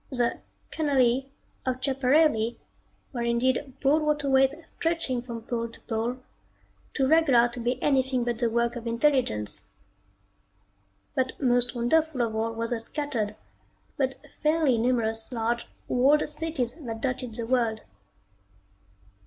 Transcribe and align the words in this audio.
The 0.09 0.39
canali 0.71 1.27
of 1.63 1.79
Schiaparelli 1.79 2.57
were 3.13 3.21
indeed 3.21 3.75
broad 3.79 4.01
waterways 4.01 4.55
stretching 4.63 5.21
from 5.21 5.43
pole 5.43 5.69
to 5.69 5.79
pole, 5.81 6.17
too 6.95 7.05
regular 7.07 7.47
to 7.49 7.59
be 7.59 7.79
anything 7.83 8.23
but 8.23 8.39
the 8.39 8.49
work 8.49 8.75
of 8.75 8.87
intelligence. 8.87 9.61
But 11.13 11.39
most 11.39 11.75
wonderful 11.75 12.23
of 12.23 12.35
all 12.35 12.51
were 12.53 12.67
the 12.67 12.79
scattered, 12.79 13.35
but 13.95 14.15
fairly 14.41 14.79
numerous 14.79 15.31
large, 15.31 15.67
walled 15.87 16.27
cities 16.27 16.73
that 16.83 16.99
dotted 16.99 17.35
the 17.35 17.45
world. 17.45 17.81